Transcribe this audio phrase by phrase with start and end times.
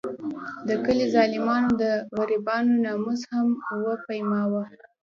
[0.67, 1.83] د کلي ظالمانو د
[2.17, 4.63] غریبانو ناموس هم ونه سپماوه.